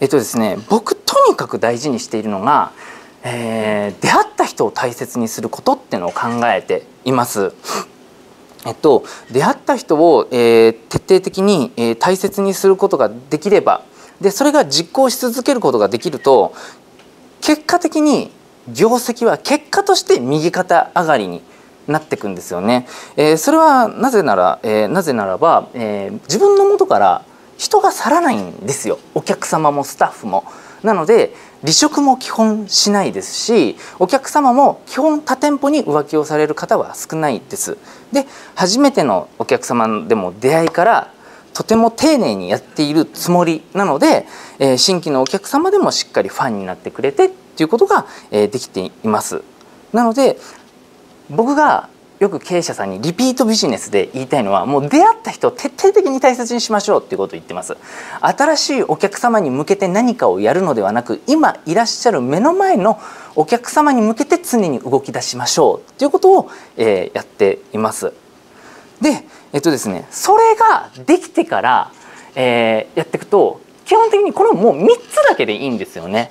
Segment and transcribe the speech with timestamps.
[0.00, 2.72] えっとですね僕とにかく大事にしているのが、
[3.22, 7.52] えー、出会った人を大切にすることっていうのを考えています。
[8.66, 13.82] えっと、出会った人を、えー、徹底的に、えー、大切にすることができれば
[14.20, 16.54] でそれが実行し続けることができると
[17.40, 18.30] 結果的に
[18.68, 21.40] 業績は結果として右肩上がりに
[21.86, 22.86] なっていくんですよね。
[23.16, 27.24] えー、それはなぜなら、えー、なぜならば、えー、自分の元から
[27.60, 30.44] 人が去らないんですよお客様もスタッフも。
[30.82, 37.76] なので離職も基本しないですしお客様も基本他店舗に浮気をされる方は少ないです。
[38.12, 41.12] で初めてのお客様でも出会いから
[41.52, 44.26] とても丁寧にやっているつもりなので、
[44.58, 49.42] えー、新規のお客様でもしっかりファンになってくれてっていうことが、えー、できています。
[49.92, 50.38] なので
[51.28, 57.78] 僕がよく経営者さんにリピートビジネスで言いたいのはもう出会った人を徹底的に大切にしましょうっていうことを言ってます
[58.20, 63.00] 新しいお客様に向けて何かをやるのではなく今いらっしゃる目の前の
[63.36, 68.12] お客様に向けて常に動き出しましょうっていうことを、えー、やっています
[69.00, 69.24] で
[69.54, 71.92] えっとですねそれができてから、
[72.34, 76.30] えー、やっていくと基本的にこのもう3つだけでいいんですよね。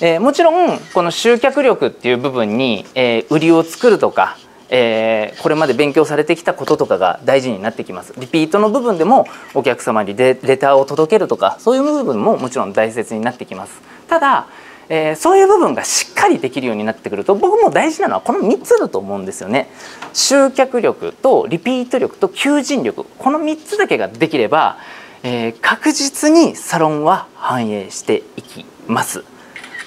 [0.00, 4.36] えー、もちろんこの集客力っていう部分に、えー、売りを作るとか、
[4.70, 14.46] えー、これまで勉強されてきたこととかが大事になってきますリピートの部分でもお客様にレレターを届けるとかそういう部分ももちろん大切になってきますただ
[14.90, 19.70] えー、そういう部分がしっかりできるようになってくると僕も大事なのはこの3つだと思うんですよね。
[20.14, 24.78] 集客力とリピート力と求人力この3つだけができれば、
[25.22, 29.24] えー、確実にサロンは反映していきます。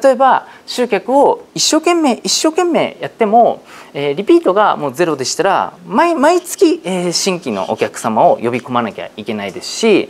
[0.00, 3.62] 例えば集客を一生懸命一生懸命やっても、
[3.92, 10.08] えー、リピートがもうゼロでしたら毎毎月、えー、新規のお客様を呼び込まなきゃいけないですし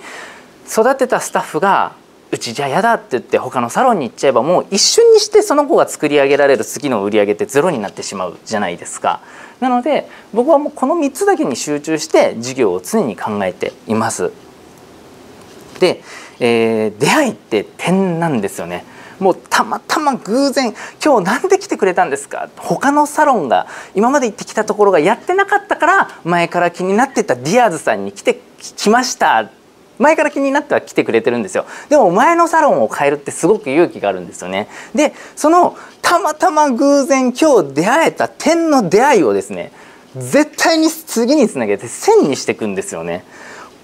[0.71, 1.95] 育てたスタッフが
[2.31, 9.21] うちじゃ嫌だって言って他のサロンに行っちゃえばもう一瞬にしてその子が作り上げられる次の売り上げってゼロになってしまうじゃないですか。
[9.61, 14.33] なので僕はもうこの3つだけに集中して事業を常に考えています。
[15.79, 16.03] で、
[16.41, 18.87] えー、出会いって点なんですよね。
[19.23, 22.51] もうたまたま偶然今日なんで来てくれたんですか？
[22.57, 29.49] 他のサロンが今まで行ってきたところがやってなかったから前から気になってたディアーズさんに来て来ました。
[29.99, 31.67] 前から気になっては来てくれてるんですよ。
[31.89, 34.69] でも前のサロンを変えるってすごく勇気があるんですよね。
[34.95, 39.71] でそのたまたま偶然今日出会えた点の出会いをですね
[40.17, 43.25] 絶対に次につなげて線にしていくんですよね。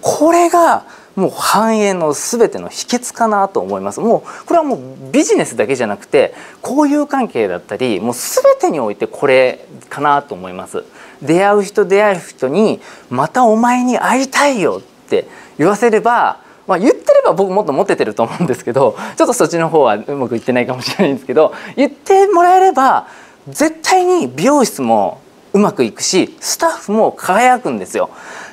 [0.01, 0.85] これが
[1.19, 4.79] もう繁栄の全ての秘訣かなと思いますもうこれはもう
[5.13, 10.85] ビジネスだけじゃなくて交友関係だったりもう全てにおいてこれかなと思います
[11.21, 12.79] 出会う人出会う人に
[13.11, 15.27] またお前に会いたいよって
[15.59, 23.09] 言わせれば、まあ、言ってれば僕もっとモテてると思うんですけど ちょっとそっちの方はうまくいってないかもしれないんですけど言ってもらえれば
[23.49, 25.21] 絶対に美容室も
[25.53, 28.11] うまくいくしスタッフも輝くんですよ。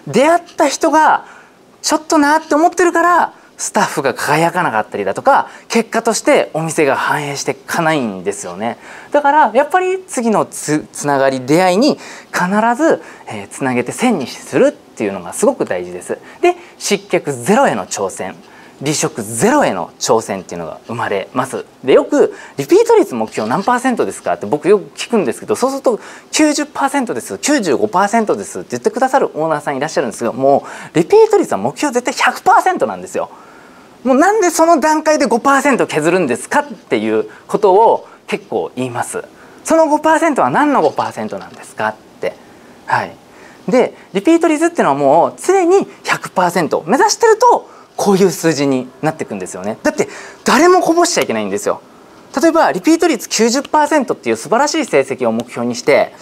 [0.07, 1.34] 出会った人が
[1.85, 8.77] ちょっとなって思ってるからスタッフが輝かなかったりだとか結果としてお店が反映していかないんですよね。
[9.11, 11.99] だからやっぱり次のつながり出会いに
[12.33, 16.17] 必ず、えー、つなげて線にするっていうのがすごく大事です。
[16.41, 18.35] で失脚ゼロへの挑戦。
[18.81, 21.65] 離職ゼロへの挑戦っていうのが生まれます。
[21.83, 25.99] でよくリピート率目標何パーセントですかって僕よく聞くんですけどそうすると
[26.31, 33.29] 90%です95%ですって言ってくださるオーナーさんいらっしゃるんですけどもうリピート率は目標絶対100%なんですよ。
[34.03, 39.23] もうなんでその段階で5%削るんですかっていうことを結構言います。
[39.63, 42.35] その5%は何の5%なんですかって。
[42.85, 43.15] はい。
[43.67, 49.77] でリピート率っていうのはもう常に100%目指してるとこういう数字になっていくんですよね。
[49.83, 50.09] だって
[50.43, 51.81] 誰もこぼしちゃいけないんですよ。
[52.41, 56.13] 例えばリピート率90%っていう素晴らしい成績を目標にして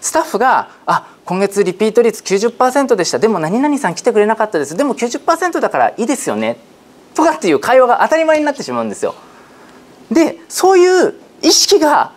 [0.00, 3.18] スタッフが「あ今月リピート率90%でした。
[3.18, 4.76] でも何々さん来てくれなかったです。
[4.76, 6.58] でも90%だからいいですよね」
[7.14, 9.14] とかっていう会話が当たり前になってしまうんですよ。
[10.10, 12.12] でそういう意識が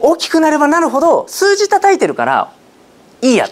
[0.00, 2.52] 大きくなればなるほど数字叩いてるから
[3.22, 3.50] いいやっ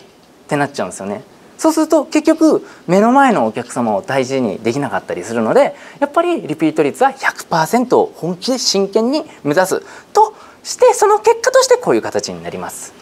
[0.49, 1.23] てなっちゃうんですよね。
[1.59, 9.83] そうすると結局目の前のお客様を大事にできなかったりするのでやっぱりリピート率は100%を本気で真剣に目指す
[10.13, 12.95] としてその結果としてこういう形になります。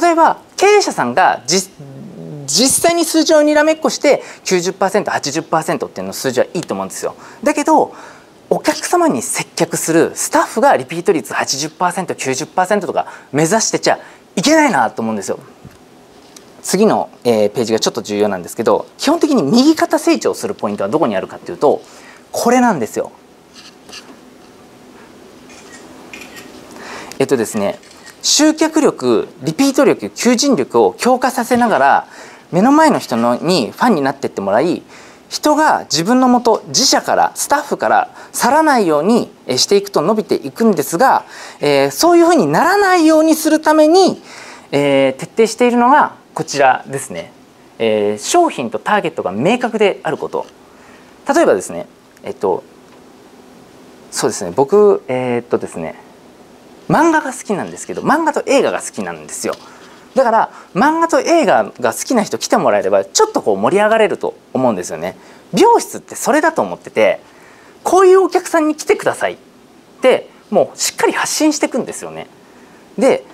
[0.00, 1.70] 例えば経営者さんが実
[2.68, 7.14] 際に数字をにらめっこして 90%80% っていうの数字はいいと思うんですよ。
[7.44, 7.94] だけど
[8.48, 14.00] お客様に接客するスタッフがリピート率 80%90% とか目指してちゃ
[14.34, 15.38] いけないなと思うんですよ。
[16.62, 21.82] 次の、えー、ページがちょっと重要なんですけど基本的に右肩成長するポイントはどこにあるかっていうと
[22.32, 23.12] これなんですよ。
[27.18, 27.78] えっとですね
[28.22, 32.06] 集客力リピート力求人力を強化させながら
[32.50, 34.82] 目の前の人のにファンになってってもらい
[35.28, 41.24] 人が自分のもと自社からスタッフから去らないようにしていくと伸びていくんですが、
[41.60, 44.20] えー、そういうふうにならないようにするために、
[44.72, 47.32] えー、徹底しているのがこちらですね、
[47.78, 50.46] えー、商品とターゲットが明確であること。
[51.28, 51.86] 例えばですね
[52.22, 52.64] えっと
[54.10, 54.50] そうですね。
[54.56, 55.96] 僕えー、っとですね
[56.88, 59.52] 漫画が好きなんですけど漫画と映画が好きなんですよ。
[60.14, 65.18] だから漫画と映画が好きな人来てもらえればちょっとこう盛り上がれると思うんですよね。
[65.52, 67.20] 美容室ってそれだと思ってて
[67.84, 69.36] こういうお客さんに来てくださいっ
[70.00, 72.28] てもうしっかり発信していくんですよね。
[72.96, 73.26] で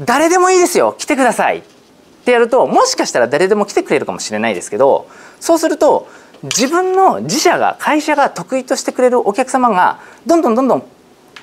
[0.00, 0.94] 誰でもいいですよ。
[0.96, 1.62] 来てください。
[2.24, 5.08] ってやるともしかしたら誰でも来てくれるかもしれないですけど
[5.40, 6.08] そうすると
[6.42, 10.84] 自分の自社が会社が得意としてくれるお客様がどんどんどんどん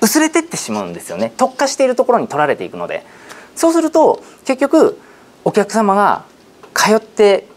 [0.01, 1.31] 薄れてってしまうんですよね。
[1.37, 3.05] 特化しているところに取られていくので。
[3.55, 4.97] そうすると結局
[5.43, 6.23] お客様が
[6.73, 7.47] 通って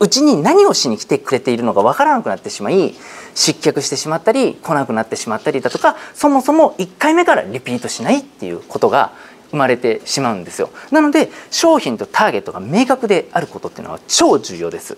[0.00, 2.94] うちに何をしに来てくれているのかわからなくなってしまい
[3.34, 9.12] 失脚してしまったり来なくなってしまったりだとかそもそも1回目からリピートしないっていうことが
[9.50, 10.70] 生まれてしまうんですよ。
[10.90, 14.96] なので商品とターゲットが明確であることっていうのは超重要です。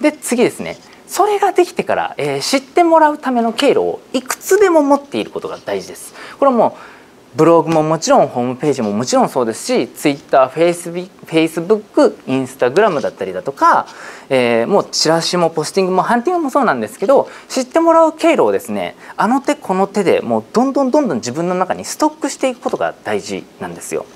[0.00, 0.76] で次ですね。
[1.06, 6.14] それができてから、えー、知ってもらうための経路をいくつでも持っていることが大事です。
[6.38, 6.97] これはもう
[7.36, 13.86] ブログももちろんホームページももちろんそうですし Twitter、Facebook、Instagram だったりだとか、
[14.28, 24.06] えー、もうチラシもポスティングもハンティングもそうなんですけど知ってもらう経路をですねあの手この手でもうどんどんどんどん自分の中にストックしていくことが大事なんですよ。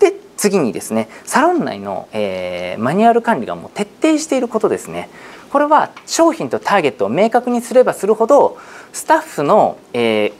[0.00, 5.08] で次にですねサロン内の、えー、マニュアル管理がもう徹底していることですね。
[5.50, 8.58] これは商品とターゲットを明確にすればするほど
[8.92, 10.32] スタッフの、えー、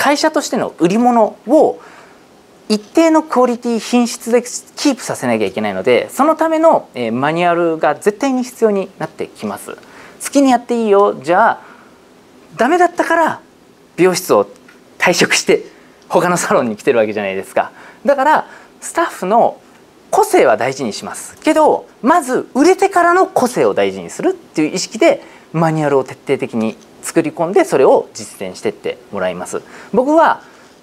[0.00, 1.78] 会社としての売り物を
[2.70, 9.74] 一定のクオリティ品質でキープさせなきゃいけないのでそのための、え、マニュアルが絶対に必要になってきます。
[9.74, 9.80] 好
[10.32, 11.20] きにやっていいよ。
[11.22, 11.60] じゃあ
[12.56, 13.40] ダメだったから
[13.96, 14.48] 美容室を
[14.96, 15.64] 退職して
[16.08, 17.70] 他のサロンに来てるわけじゃないですか。
[18.06, 18.46] だから
[18.80, 19.60] スタッフの
[20.10, 21.36] 個性は大事にします。
[21.42, 29.62] けどまず売れてからの個性を大事にするっていう意識でマニュアルを徹底的に作り込んでそれを実践してってもらいます。
[29.92, 30.42] 僕は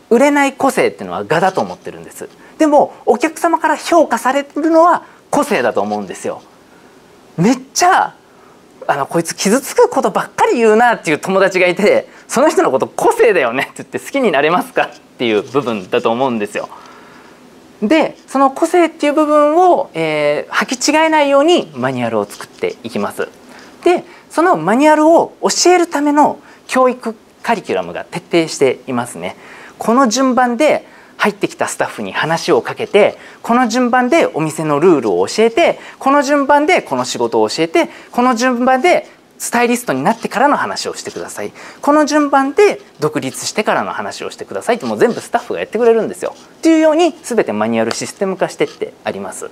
[0.10, 2.30] 売れない個性っていうのは我だと思ってるんです。
[2.58, 6.42] でもお客様から評価されるのは個性だと思うんですよ。
[7.38, 8.16] めっちゃ
[8.88, 16.70] あのこいつ傷つくことばっかり言うなっていう友達がいてその人のこと個性だよねって言って好きになれますかっていう部分だと思うんですよ。
[17.82, 23.28] でその個性っていう部分を、えー、履き違えないようにマニュアルを作っていきます。
[23.84, 24.04] で
[24.38, 26.38] そのマニュアルを教えるための
[26.68, 29.36] 教育カリキュラムが徹底していますね。
[29.80, 30.86] この順番で
[31.18, 39.08] 入ってきたスタッフに話をかけてこの順番でお店のルールを教えてこの順番でこの仕事を教えてこの順番で
[39.40, 41.52] スタイリストになってからの話をしてください。
[41.82, 46.36] この順番で独立してからの話をしてくださいってもう全部スタッフがやってくれるんですよ。
[46.60, 49.50] っていうように全てマニュアルシステム化してってあります。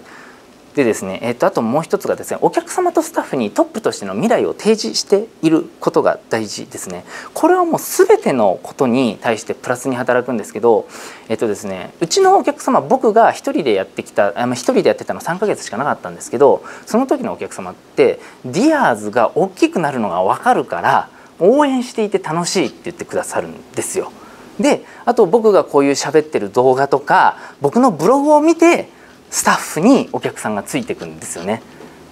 [0.76, 10.88] でですね、えー、とあともう一つがですねお客様とスタッフにトップとしての未来を提示していることが大事ですねこれはもう全てのことに対してプラスに働くんですけど、
[11.30, 21.10] えーとですね、うちのお客様僕が一人でやってきた一人でやってたの3ヶ月しかなかったんですけどその時のお客様ってディアーズが大きくなるのが分かるから
[21.40, 24.12] 応援していて楽しいって言ってくださるんですよ。
[24.60, 28.90] であと僕がこういう喋ってる動画とか僕のブログを見て
[29.36, 31.62] スタッフにお客さんがついてくんですよね。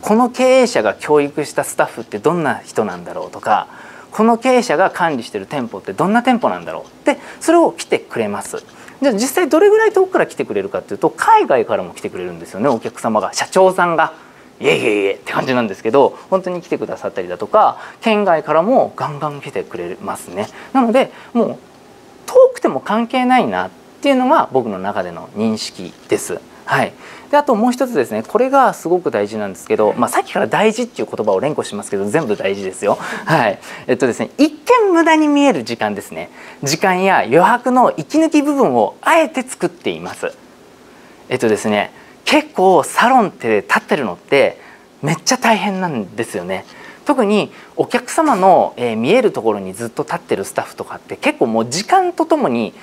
[0.01, 3.69] この経営者が教育したスタッフってどんな人なんだろうとか
[4.11, 8.61] この経営者が管理してる店舗ってどんな店舗なんだろうってそれを来てくれます。
[9.01, 14.13] じゃあ実際どれぐらい遠くから来てくれるかっていうと海外からも来てくれるんですよねお客様が社長さんが。
[14.59, 20.47] いえいえいえって感じなんですけど本当に来てくださったりだとか県外からもガンガン来てくれますね。
[20.73, 21.57] なのでもう
[22.25, 23.69] 遠くても関係ないなっ
[24.01, 26.41] ていうのが僕の中での認識です。
[26.65, 26.93] はい、
[27.29, 32.97] であともう一つですねこれがすごく大事なんですけど、まあ、さっきから大事っていう言葉を連呼しますけど全部大事ですよ。
[33.25, 36.29] はいえっとですね、一見無駄に見える時間ですね
[36.63, 40.31] 時間や余白の息抜き部分をあえて作っています。
[41.29, 41.91] えっとですね
[42.25, 44.59] 結構サロンって立ってるのって
[45.01, 46.65] めっちゃ大変なんですよね。
[47.05, 52.73] 特にお客様の、えー、見えるところにずっと立ってるスタッフとかって結構もう時間とともに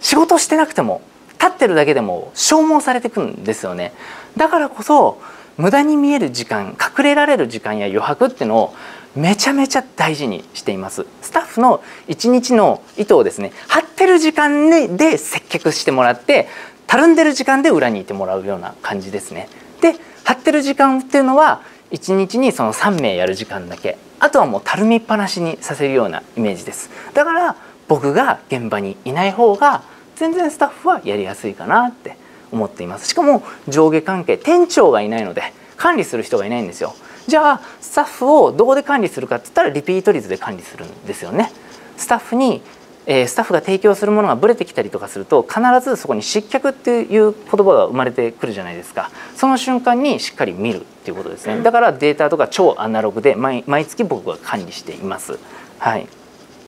[0.00, 1.00] 仕事してなくても
[1.42, 3.92] 立ってるだけでも消耗されていくんですよね。
[4.36, 5.20] だからこそ
[5.58, 8.74] 無駄に見える時間隠れられる時間や余白っていうのを
[9.16, 11.04] めちゃめちゃ大事にしています。
[11.20, 16.46] スタッフの一日の意図をですね張ってる時間で接客してもらって
[16.86, 19.48] たるんでる時間で裏にいてもらうような感じですね。
[19.80, 23.98] で張ってる時間っていうのは1日にその3名やる時間だけ。
[24.20, 26.88] あとはもうたるみっぱなしにさせるようなイメージです。
[27.14, 27.56] だから
[27.88, 29.82] 僕が現場にいない方が
[30.22, 32.16] 全然スタッフはやりやすいかなって
[32.52, 33.08] 思っています。
[33.08, 35.42] しかも上下関係店長がいないので
[35.76, 36.94] 管理する人がいないんですよ。
[37.26, 41.50] じゃあスタッフをどこで管理するかって言ったらリピート率で管理するんですよね。
[41.96, 42.62] スタッフに
[43.04, 49.10] え、スタッフが提供するものがブレてきたりとかすると必ずそこに失脚っていう言葉が生まれてくるじゃないですか。
[49.34, 51.62] その瞬間にしっかり見るっていうことですね。
[51.62, 55.36] だからデータとか超アナログで毎毎月僕が管理しています。
[55.80, 56.06] はい。